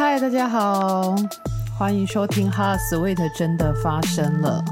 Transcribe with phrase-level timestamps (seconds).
[0.00, 1.14] 嗨，大家好，
[1.78, 4.64] 欢迎收听《哈 sweet》真的发生了。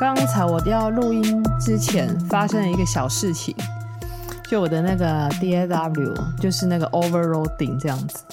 [0.00, 1.22] 刚才我要录音
[1.60, 3.54] 之前发生了一个小事情，
[4.50, 8.24] 就我的那个 DAW 就是那个 overloading 这样子，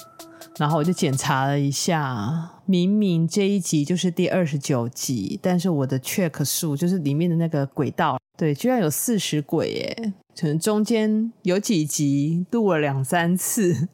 [0.58, 13.86] 然后我就检查了一下，明明这一集就是第二十九集，但是我的 Check 数就是里面的那个轨道，对，居然有四十轨耶，可能中间有几集录了两三次。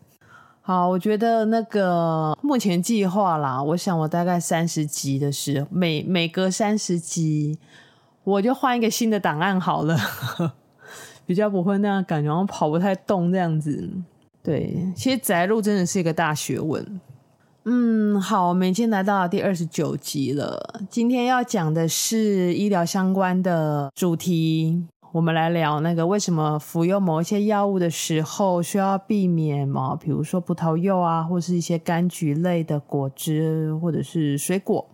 [0.67, 7.57] 好，我觉得那个目前计划啦，我想我大概三十集的时候，每每隔三十集，
[8.25, 9.97] 我就换一个新的档案好了，
[11.25, 13.89] 比较不会那样感觉好像跑不太动这样子。
[14.43, 17.01] 对，其实宅路真的是一个大学问。
[17.67, 24.85] 嗯，好，我们已经来到了第二十九集了，今天要讲的是医疗相关的主题。
[25.17, 29.97] 我们来聊那个为什么服用某一些药物的时候需要避免嘛？
[29.97, 34.87] 比如说葡萄柚啊，或是一些柑橘类的果汁，或者是水果。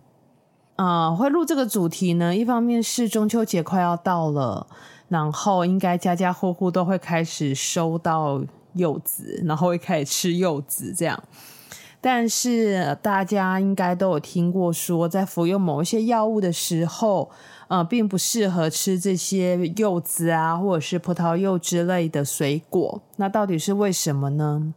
[0.77, 4.65] 啊、会录这个主题呢，一方面是中秋节快要到了，
[5.09, 8.41] 然后应该家家户户都会开始收到
[8.75, 11.21] 柚子，然后会开始吃柚子这样。
[11.99, 17.29] 但是大家应该都有听过说，在服用某一些药物的时候，
[17.73, 23.01] 呃，并不适合吃这些柚子啊，或者是葡萄柚之类的水果。
[23.15, 24.75] 那到底是为什么呢？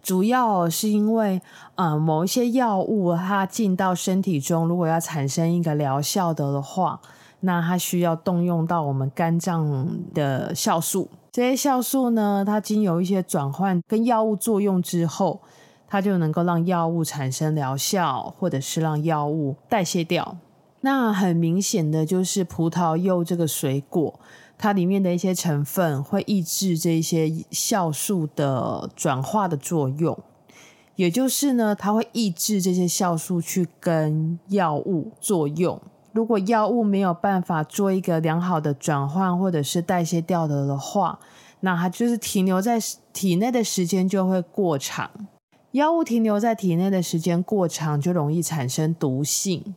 [0.00, 1.42] 主要是因为，
[1.74, 7.00] 呃，某一些药物它进到身体中，如果要产生一个疗效的的话，
[7.40, 11.08] 那它需要动用到我们肝脏的酵素。
[11.32, 15.40] 这些酵素呢，它经由一些转换跟药物作用之后，
[15.88, 20.36] 它就能够让药物产生疗效，或者是让药物代谢掉。
[20.82, 24.20] 那很明显的就是葡萄柚这个水果，
[24.58, 30.18] 它里面的一些成分会抑制这些酵素的转化的作用，
[30.96, 35.80] 也就是呢，它会抑制这些酵素去跟药物作用。
[36.12, 41.18] 如果药物没有办法做一个良好的转换或者是代谢掉的的话，
[41.60, 42.78] 那它就是停留在
[43.12, 45.10] 体内的时间就会过长。
[45.70, 49.74] 药物停留在体内的时间过长，就容易产生毒性。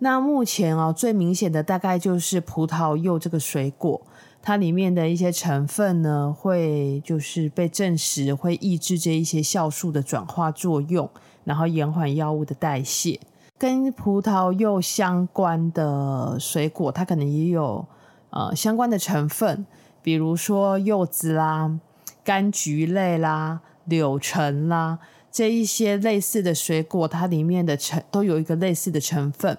[0.00, 4.00] 那目前啊，最明显的大概就是葡萄柚这个水果，
[4.40, 11.10] 它里面的一些成分呢，会就是被证实会抑制这一些酵素的转化作用，
[11.42, 13.18] 然后延缓药物的代谢。
[13.58, 17.84] 跟葡萄柚相关的水果，它可能也有
[18.30, 19.66] 呃相关的成分，
[20.00, 21.80] 比如说柚子啦、
[22.24, 25.00] 柑橘类啦、柳橙啦
[25.32, 29.58] 这一些类似的水果，它里面的成都有一个类似的成分。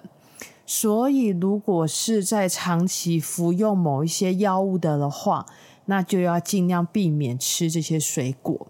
[0.66, 5.46] 所以，如果是在长期服用某一些药物的的话，
[5.86, 8.68] 那就要尽量避免吃这些水果。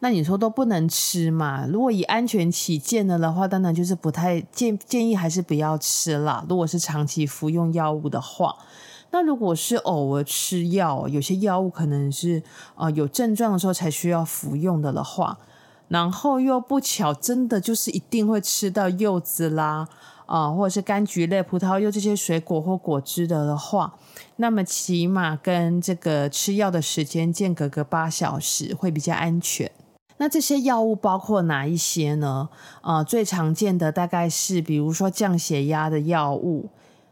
[0.00, 1.66] 那你说都不能吃嘛？
[1.66, 6.44] 如果以安全起见的的话，当然就是不太建建议，还是不要吃啦。
[6.48, 8.56] 如果是长期服用药物的话，
[9.10, 12.42] 那如果是偶尔吃药，有些药物可能是
[12.76, 15.38] 呃有症状的时候才需要服用的的话，
[15.88, 19.88] 然后又不巧真的就是一定会吃到柚子啦。
[20.26, 23.94] 啊，或者是柑橘类、葡萄柚这些水果或果汁的的话，
[24.36, 29.72] 那么起码跟这个吃药的时间间隔个八小时会比较安全。
[30.18, 32.50] 那这些药物包括哪一些呢？
[32.82, 36.68] 啊，最常见的大概是比如说降血压的药物，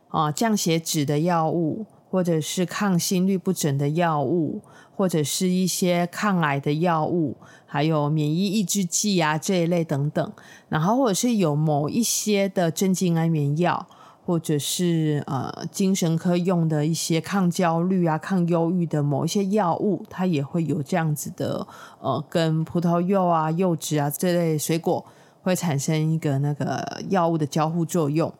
[0.08, 4.62] 啊，降血脂的药物，或者是抗心律不整的药物。
[4.98, 7.36] 或者是一些抗癌的药物，
[7.66, 10.32] 还有免疫抑制剂啊这一类等等，
[10.70, 13.86] 然后或者是有某一些的镇静安眠药，
[14.24, 21.66] 或者是呃精神科用的一些抗焦虑啊、抗忧郁的某一些药物，它也会有这样子的
[22.00, 25.04] 呃，跟葡萄柚啊、柚子啊这类水果
[25.42, 28.32] 会产生一个那个药物的交互作用，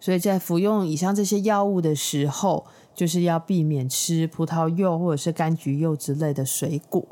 [0.00, 2.66] 所以在服用以上这些药物的时候。
[2.92, 7.02] 就是要避免吃葡萄柚或者是柑橘柚之类的水果。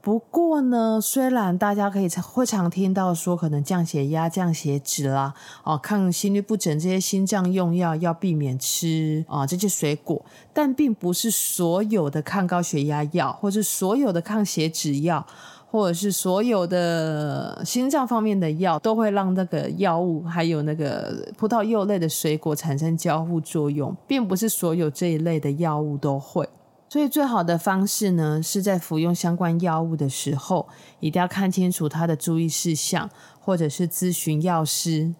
[0.00, 5.34] 不过呢，虽然大家可以常会常听到说，可能降血压、降血脂啦，
[5.64, 15.26] 哦，抗心律不整这些心脏用药要避免吃啊这些水果，但并不是所有的抗高血压药或者所有的抗血脂药。
[15.72, 26.46] 或者是所有的心脏方面的药都会让那个药物还有那个葡萄柚类的水果产生交互作用，并不是所有这一类的药物都会。
[26.90, 30.68] 所以最好的方式呢，是在服用相关药物的时候，
[31.00, 33.08] 一定要看清楚它的注意事项，
[33.40, 35.14] 或者是咨询药师。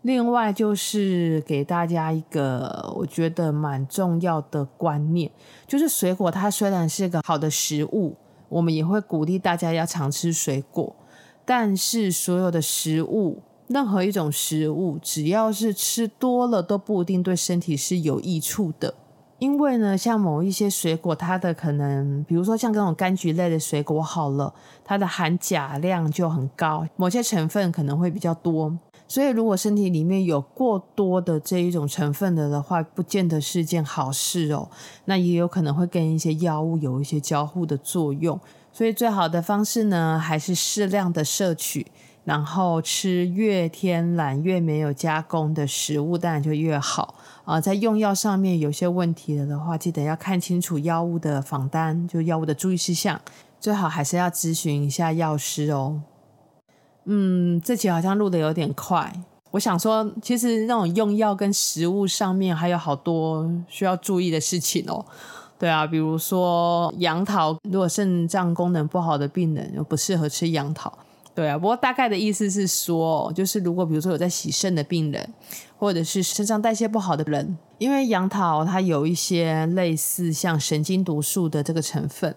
[0.00, 5.30] 另外就是给大家一个我觉得蛮重要的观念，
[5.66, 8.16] 就是水果它虽然是个好的食物。
[8.48, 10.96] 我们也会鼓励大家要常吃水果，
[11.44, 18.94] 但是所有的食物，任何一种食物，只要是吃多了，都不一定对身体是有益处的。
[19.38, 24.52] 因为呢，像某一些水果，它的可能，比如说像这种柑橘类的水果，好了，
[24.84, 28.76] 它的含钾量就很高，某些成分可能会比较多。
[29.10, 34.68] 所以，如果身体里面有过多的这一种成分的的话，不见得是件好事哦。
[35.06, 38.38] 那也有可能会跟一些药物有一些交互的作用。
[38.70, 41.86] 所以，最好的方式呢，还是适量的摄取，
[42.24, 47.14] 然后吃越天然、越没有加工的食物，当然就越好。
[47.46, 53.18] 啊，在用药上面有些问题了的话，记得要看清楚药物的仿单，就药物的注意事项，
[53.58, 56.02] 最好还是要咨询一下药师哦。
[57.04, 59.12] 嗯，这集好像录的有点快，
[59.50, 65.04] 我想说，其实那种用药跟食物上面还有好多需要注意的事情哦。
[65.58, 70.92] 对啊，比如说杨桃，如果肾脏功能不好的病人又不适合吃杨桃。
[71.34, 75.32] 对啊，不过大概的意思是说，就是如果比如说有在洗肾的病人，
[75.78, 82.34] 或者是肾脏代谢不好的人，因为杨桃它有一些类似像神经毒素的这个成分，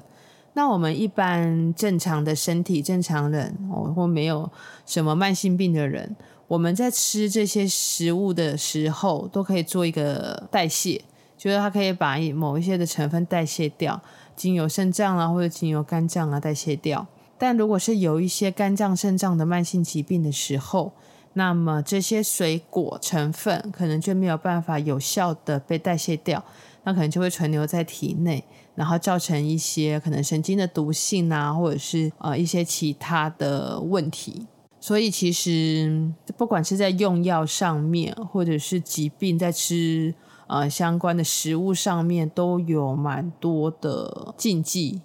[0.53, 4.49] 那我们一般正常的身体正常人哦，或没有
[4.85, 6.15] 什么慢性病的人，
[6.47, 11.01] 我们在吃这些食物的时候，都可以做一个代谢，
[11.37, 14.01] 就是它可以把某一些的成分代谢掉，
[14.35, 17.07] 经由肾脏啊或者经由肝脏啊代谢掉。
[17.37, 20.91] 但如果是有一些肝脏、肾脏的慢性疾病的时候，
[21.33, 26.43] 那么这些水果成分可能就没有办法有效的被代谢掉，
[26.83, 28.43] 那可能就会存留在体内，
[28.75, 34.47] 然后造成一些可能神经的毒性啊，或者是呃一些其他的问题。
[34.79, 40.15] 所以其实不管是在用药上面，或者是疾病在吃
[40.47, 45.01] 呃相关的食物上面，都有蛮多的禁忌。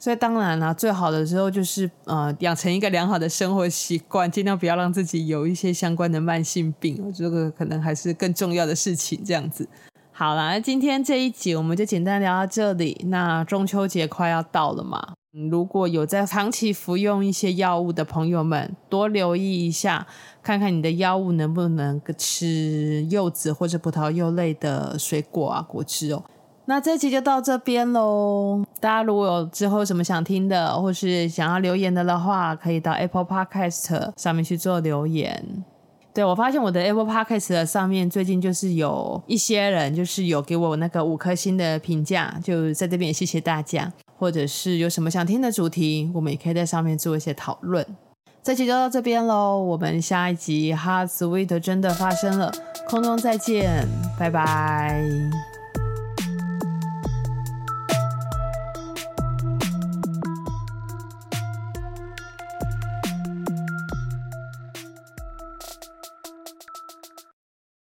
[0.00, 9.22] 所以当然啦，最好的时候就是呃，养成一个良好的生活习惯，尽量不要让自己有一些相关的慢性病，这个可能还是更重要的事情。
[9.22, 9.68] 这样子，
[10.20, 13.06] 好啦，今天这一集我们就简单聊到这里。
[13.08, 15.14] 那中秋节快要到了嘛，
[15.48, 20.06] 如果有在长期服用一些药物的朋友们，多留意一下，
[20.42, 26.22] 看看你的药物能不能吃柚子或者葡萄柚类的水果啊、果汁哦。
[26.66, 28.62] 那这期就到这边喽。
[28.78, 35.64] 大家如果有之后什么想听的，或是想要留言的的话，可以到 Apple Podcast 上面去做留言。
[36.12, 43.92] 对，我发现我的 Apple Podcast 上面最近就是有一些人就是有给我那个五颗星的评价，就在这边也谢谢大家。
[44.18, 47.86] 或者是有什么想听的主题，我们也可以在上面做一些讨论。
[48.42, 52.52] 这期就到这边喽，我们下一集 Heart Sweet 真的发生了，
[52.86, 53.86] 空中再见，
[54.18, 55.02] 拜拜。